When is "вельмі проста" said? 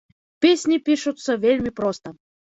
1.43-2.15